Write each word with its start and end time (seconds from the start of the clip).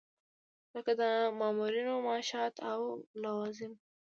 لکه 0.73 0.91
د 1.01 1.01
مامورینو 1.39 1.93
معاشات 2.05 2.53
او 2.71 2.81
لوازم. 3.23 3.73